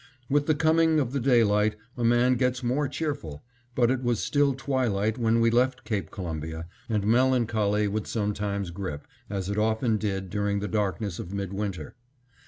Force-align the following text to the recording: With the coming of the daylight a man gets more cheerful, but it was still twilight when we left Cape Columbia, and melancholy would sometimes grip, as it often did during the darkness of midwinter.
With 0.31 0.47
the 0.47 0.55
coming 0.55 0.99
of 0.99 1.11
the 1.13 1.19
daylight 1.19 1.75
a 1.95 2.03
man 2.03 2.33
gets 2.33 2.63
more 2.63 2.87
cheerful, 2.87 3.43
but 3.75 3.91
it 3.91 4.01
was 4.01 4.19
still 4.19 4.55
twilight 4.55 5.19
when 5.19 5.39
we 5.39 5.51
left 5.51 5.83
Cape 5.83 6.09
Columbia, 6.09 6.65
and 6.89 7.05
melancholy 7.05 7.87
would 7.87 8.07
sometimes 8.07 8.71
grip, 8.71 9.05
as 9.29 9.47
it 9.47 9.59
often 9.59 9.97
did 9.99 10.31
during 10.31 10.57
the 10.59 10.67
darkness 10.67 11.19
of 11.19 11.35
midwinter. 11.35 11.93